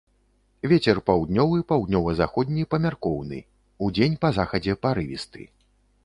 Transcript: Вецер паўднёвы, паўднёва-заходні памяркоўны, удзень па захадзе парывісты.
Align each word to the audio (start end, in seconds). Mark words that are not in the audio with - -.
Вецер 0.69 0.99
паўднёвы, 1.09 1.59
паўднёва-заходні 1.71 2.63
памяркоўны, 2.71 3.39
удзень 3.89 4.17
па 4.25 4.29
захадзе 4.39 4.73
парывісты. 4.87 5.47